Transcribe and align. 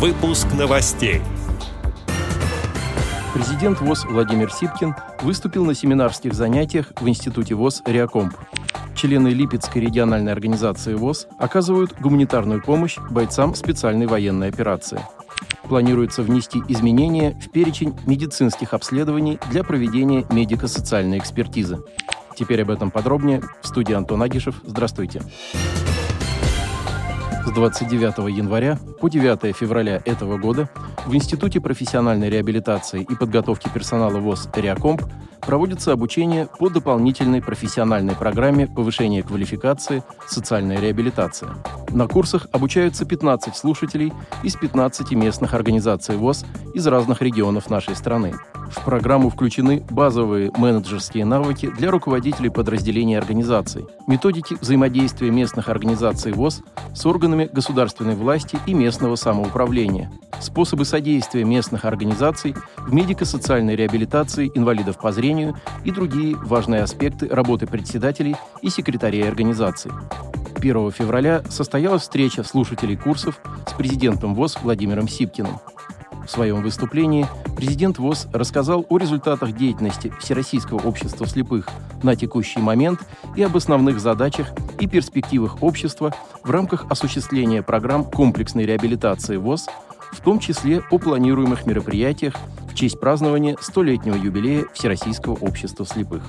Выпуск 0.00 0.46
новостей. 0.58 1.20
Президент 3.34 3.82
ВОЗ 3.82 4.06
Владимир 4.06 4.50
Сипкин 4.50 4.94
выступил 5.20 5.66
на 5.66 5.74
семинарских 5.74 6.32
занятиях 6.32 6.94
в 6.98 7.06
Институте 7.06 7.54
ВОЗ 7.54 7.82
«Реакомп». 7.84 8.32
Члены 8.96 9.28
Липецкой 9.28 9.82
региональной 9.82 10.32
организации 10.32 10.94
ВОЗ 10.94 11.26
оказывают 11.38 12.00
гуманитарную 12.00 12.62
помощь 12.62 12.96
бойцам 13.10 13.54
специальной 13.54 14.06
военной 14.06 14.48
операции. 14.48 15.00
Планируется 15.64 16.22
внести 16.22 16.62
изменения 16.68 17.38
в 17.38 17.50
перечень 17.50 17.94
медицинских 18.06 18.72
обследований 18.72 19.38
для 19.50 19.64
проведения 19.64 20.24
медико-социальной 20.30 21.18
экспертизы. 21.18 21.78
Теперь 22.38 22.62
об 22.62 22.70
этом 22.70 22.90
подробнее. 22.90 23.42
В 23.60 23.66
студии 23.66 23.92
Антон 23.92 24.22
Агишев. 24.22 24.62
Здравствуйте. 24.64 25.20
С 27.44 27.50
29 27.52 28.36
января 28.36 28.78
по 29.00 29.08
9 29.08 29.56
февраля 29.56 30.02
этого 30.04 30.36
года 30.36 30.68
в 31.06 31.14
Институте 31.14 31.60
профессиональной 31.60 32.28
реабилитации 32.28 33.00
и 33.02 33.14
подготовки 33.14 33.68
персонала 33.72 34.18
ВОЗ 34.18 34.50
«Реакомп» 34.54 35.02
проводится 35.40 35.92
обучение 35.92 36.48
по 36.58 36.68
дополнительной 36.68 37.40
профессиональной 37.40 38.14
программе 38.14 38.66
повышения 38.66 39.22
квалификации 39.22 40.04
«Социальная 40.26 40.78
реабилитация». 40.80 41.50
На 41.88 42.06
курсах 42.06 42.46
обучаются 42.52 43.06
15 43.06 43.56
слушателей 43.56 44.12
из 44.42 44.54
15 44.56 45.12
местных 45.12 45.54
организаций 45.54 46.16
ВОЗ 46.16 46.44
из 46.74 46.86
разных 46.86 47.22
регионов 47.22 47.70
нашей 47.70 47.96
страны. 47.96 48.34
В 48.70 48.84
программу 48.84 49.30
включены 49.30 49.82
базовые 49.90 50.52
менеджерские 50.56 51.24
навыки 51.24 51.70
для 51.76 51.90
руководителей 51.90 52.50
подразделений 52.50 53.18
организаций, 53.18 53.84
методики 54.06 54.56
взаимодействия 54.60 55.30
местных 55.30 55.68
организаций 55.68 56.32
ВОЗ 56.32 56.62
с 56.94 57.04
органами 57.04 57.48
государственной 57.52 58.14
власти 58.14 58.58
и 58.66 58.74
местного 58.74 59.16
самоуправления, 59.16 60.10
способы 60.40 60.84
содействия 60.84 61.44
местных 61.44 61.84
организаций 61.84 62.54
в 62.78 62.92
медико-социальной 62.94 63.74
реабилитации 63.74 64.50
инвалидов 64.54 64.98
по 64.98 65.10
зрению 65.10 65.56
и 65.84 65.90
другие 65.90 66.36
важные 66.36 66.82
аспекты 66.82 67.28
работы 67.28 67.66
председателей 67.66 68.36
и 68.62 68.70
секретарей 68.70 69.28
организаций. 69.28 69.90
1 70.60 70.92
февраля 70.92 71.42
состоялась 71.48 72.02
встреча 72.02 72.44
слушателей 72.44 72.96
курсов 72.96 73.40
с 73.66 73.72
президентом 73.72 74.34
ВОЗ 74.34 74.58
Владимиром 74.62 75.08
Сипкиным. 75.08 75.58
В 76.30 76.32
своем 76.32 76.62
выступлении 76.62 77.26
президент 77.56 77.98
ВОЗ 77.98 78.28
рассказал 78.32 78.86
о 78.88 78.98
результатах 78.98 79.50
деятельности 79.50 80.12
Всероссийского 80.20 80.78
общества 80.86 81.26
слепых 81.26 81.68
на 82.04 82.14
текущий 82.14 82.60
момент 82.60 83.00
и 83.34 83.42
об 83.42 83.56
основных 83.56 83.98
задачах 83.98 84.52
и 84.78 84.86
перспективах 84.86 85.60
общества 85.60 86.14
в 86.44 86.50
рамках 86.52 86.86
осуществления 86.88 87.64
программ 87.64 88.04
комплексной 88.04 88.64
реабилитации 88.64 89.38
ВОЗ, 89.38 89.66
в 90.12 90.20
том 90.20 90.38
числе 90.38 90.84
о 90.92 90.98
планируемых 90.98 91.66
мероприятиях 91.66 92.36
в 92.70 92.76
честь 92.76 93.00
празднования 93.00 93.56
столетнего 93.60 94.14
юбилея 94.14 94.66
Всероссийского 94.72 95.34
общества 95.34 95.84
слепых. 95.84 96.22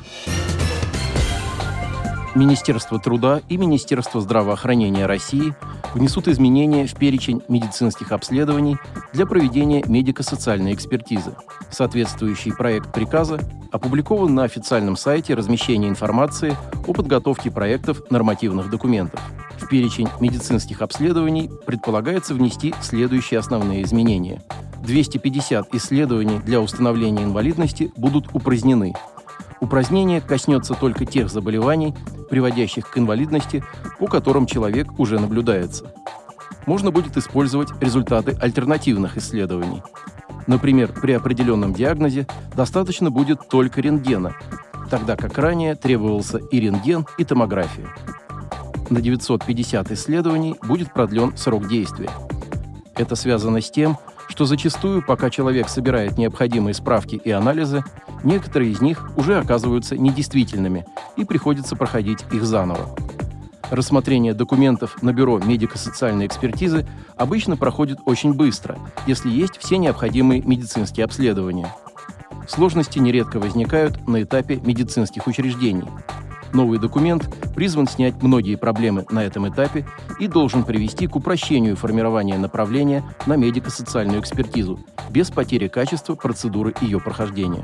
Министерство 2.34 2.98
труда 2.98 3.42
и 3.50 3.58
Министерство 3.58 4.20
здравоохранения 4.20 5.06
России 5.06 5.54
внесут 5.94 6.28
изменения 6.28 6.86
в 6.86 6.96
перечень 6.96 7.42
медицинских 7.48 8.12
обследований 8.12 8.78
для 9.14 9.26
проведения 9.26 9.84
медико-социальной 9.88 10.74
экспертизы. 10.74 11.36
Соответствующий 11.70 12.54
проект 12.54 12.92
приказа 12.92 13.40
опубликован 13.72 14.34
на 14.36 14.44
официальном 14.44 14.96
сайте 14.96 15.34
размещения 15.34 15.90
информации 15.90 16.56
о 16.88 16.94
подготовке 16.94 17.52
проектов 17.52 18.02
нормативных 18.10 18.70
документов. 18.70 19.22
В 19.58 19.68
перечень 19.68 20.10
медицинских 20.20 20.82
обследований 20.82 21.50
предполагается 21.66 22.34
внести 22.34 22.74
следующие 22.82 23.40
основные 23.40 23.84
изменения. 23.84 24.42
250 24.84 25.74
исследований 25.76 26.40
для 26.40 26.60
установления 26.60 27.24
инвалидности 27.24 27.92
будут 27.96 28.28
упразднены. 28.34 28.94
Упразднение 29.60 30.22
коснется 30.22 30.74
только 30.74 31.06
тех 31.06 31.30
заболеваний, 31.30 31.94
приводящих 32.32 32.90
к 32.90 32.98
инвалидности, 32.98 33.64
по 34.00 34.08
которым 34.08 34.48
человек 34.48 34.98
уже 34.98 35.20
наблюдается. 35.20 35.94
Можно 36.66 36.90
будет 36.90 37.18
использовать 37.18 37.70
результаты 37.82 38.38
альтернативных 38.40 39.18
исследований. 39.18 39.84
Например, 40.48 40.92
при 40.94 41.12
определенном 41.12 41.74
диагнозе 41.74 42.26
достаточно 42.56 43.12
будет 43.12 43.50
только 43.50 43.82
рентгена, 43.82 44.34
тогда 44.90 45.18
как 45.18 45.38
ранее 45.38 45.76
требовался 45.76 46.38
и 46.38 46.60
рентген, 46.62 47.06
и 47.18 47.26
томография. 47.26 47.90
На 48.90 49.02
950 49.02 49.92
исследований 49.92 50.56
будет 50.64 50.94
продлен 50.94 51.36
срок 51.36 51.68
действия. 51.68 52.10
Это 52.96 53.16
связано 53.16 53.60
с 53.60 53.70
тем, 53.70 53.98
что 54.30 54.46
зачастую, 54.46 55.06
пока 55.06 55.30
человек 55.30 55.68
собирает 55.68 56.18
необходимые 56.18 56.74
справки 56.74 57.16
и 57.16 57.32
анализы, 57.32 57.84
некоторые 58.24 58.72
из 58.72 58.82
них 58.82 59.10
уже 59.18 59.38
оказываются 59.38 59.98
недействительными 59.98 60.86
и 61.18 61.26
приходится 61.26 61.76
проходить 61.76 62.20
их 62.32 62.44
заново. 62.46 62.96
Рассмотрение 63.70 64.34
документов 64.34 65.02
на 65.02 65.14
бюро 65.14 65.40
медико-социальной 65.40 66.28
экспертизы 66.28 66.86
обычно 67.16 67.56
проходит 67.56 68.00
очень 68.06 68.34
быстро, 68.34 68.78
если 69.08 69.30
есть 69.30 69.58
все 69.58 69.78
необходимые 69.78 70.42
медицинские 70.42 71.06
обследования. 71.06 71.74
Сложности 72.48 73.00
нередко 73.00 73.40
возникают 73.40 74.08
на 74.08 74.24
этапе 74.24 74.60
медицинских 74.64 75.28
учреждений– 75.28 75.88
Новый 76.54 76.80
документ 76.80 77.30
призван 77.56 77.88
снять 77.88 78.22
многие 78.22 78.56
проблемы 78.56 79.06
на 79.10 79.24
этом 79.24 79.48
этапе 79.48 79.86
и 80.20 80.28
должен 80.28 80.64
привести 80.64 81.08
к 81.08 81.16
упрощению 81.16 81.76
формирования 81.76 82.38
направления 82.38 83.04
на 83.26 83.36
медико-социальную 83.36 84.20
экспертизу 84.20 84.80
без 85.10 85.32
потери 85.32 85.68
качества 85.68 86.16
процедуры 86.16 86.74
ее 86.82 87.00
прохождения. 87.00 87.64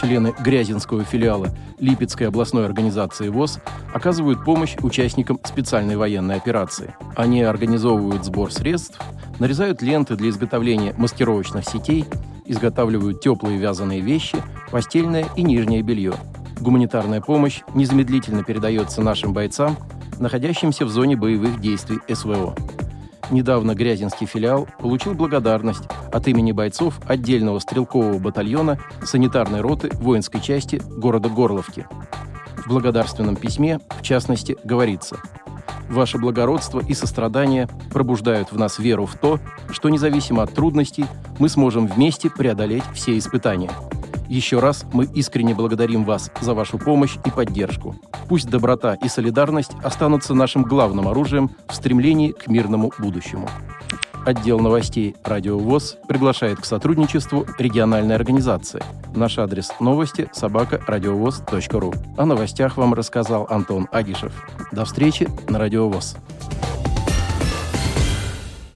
Члены 0.00 0.34
Грязинского 0.40 1.04
филиала 1.04 1.48
Липецкой 1.78 2.28
областной 2.28 2.64
организации 2.64 3.28
ВОЗ 3.28 3.58
оказывают 3.92 4.44
помощь 4.44 4.76
участникам 4.82 5.38
специальной 5.44 5.96
военной 5.96 6.36
операции. 6.36 6.94
Они 7.16 7.42
организовывают 7.42 8.24
сбор 8.24 8.50
средств, 8.50 8.98
нарезают 9.38 9.82
ленты 9.82 10.16
для 10.16 10.30
изготовления 10.30 10.94
маскировочных 10.96 11.66
сетей, 11.66 12.06
изготавливают 12.46 13.20
теплые 13.20 13.58
вязаные 13.58 14.00
вещи, 14.00 14.42
постельное 14.70 15.26
и 15.36 15.42
нижнее 15.42 15.82
белье. 15.82 16.14
Гуманитарная 16.60 17.20
помощь 17.20 17.62
незамедлительно 17.74 18.44
передается 18.44 19.00
нашим 19.02 19.32
бойцам, 19.32 19.76
находящимся 20.18 20.84
в 20.84 20.90
зоне 20.90 21.16
боевых 21.16 21.60
действий 21.60 21.98
СВО. 22.12 22.54
Недавно 23.30 23.74
Грязинский 23.74 24.26
филиал 24.26 24.68
получил 24.80 25.14
благодарность 25.14 25.84
от 26.12 26.26
имени 26.28 26.52
бойцов 26.52 27.00
отдельного 27.06 27.60
стрелкового 27.60 28.18
батальона 28.18 28.78
санитарной 29.02 29.60
роты 29.60 29.90
воинской 29.94 30.40
части 30.40 30.82
города 30.96 31.28
Горловки. 31.28 31.86
В 32.56 32.68
благодарственном 32.68 33.36
письме, 33.36 33.80
в 33.98 34.02
частности, 34.02 34.56
говорится– 34.64 35.20
Ваше 35.90 36.18
благородство 36.18 36.80
и 36.80 36.94
сострадание 36.94 37.68
пробуждают 37.92 38.52
в 38.52 38.56
нас 38.56 38.78
веру 38.78 39.06
в 39.06 39.16
то, 39.16 39.40
что 39.70 39.88
независимо 39.88 40.44
от 40.44 40.54
трудностей 40.54 41.04
мы 41.40 41.48
сможем 41.48 41.88
вместе 41.88 42.30
преодолеть 42.30 42.84
все 42.94 43.18
испытания. 43.18 43.70
Еще 44.30 44.60
раз 44.60 44.84
мы 44.92 45.06
искренне 45.06 45.56
благодарим 45.56 46.04
вас 46.04 46.30
за 46.40 46.54
вашу 46.54 46.78
помощь 46.78 47.16
и 47.24 47.30
поддержку. 47.30 47.96
Пусть 48.28 48.48
доброта 48.48 48.94
и 48.94 49.08
солидарность 49.08 49.72
останутся 49.82 50.34
нашим 50.34 50.62
главным 50.62 51.08
оружием 51.08 51.50
в 51.66 51.74
стремлении 51.74 52.30
к 52.30 52.46
мирному 52.46 52.92
будущему. 53.00 53.48
Отдел 54.24 54.60
новостей 54.60 55.16
«Радио 55.24 55.58
ВОЗ» 55.58 55.96
приглашает 56.06 56.60
к 56.60 56.64
сотрудничеству 56.64 57.44
региональной 57.58 58.14
организации. 58.14 58.84
Наш 59.16 59.36
адрес 59.36 59.72
новости– 59.80 60.30
собака 60.32 60.80
радиовоз.ру. 60.86 61.92
О 62.16 62.24
новостях 62.24 62.76
вам 62.76 62.94
рассказал 62.94 63.48
Антон 63.50 63.88
Агишев. 63.90 64.46
До 64.70 64.84
встречи 64.84 65.28
на 65.48 65.58
«Радио 65.58 65.88
ВОЗ». 65.88 66.14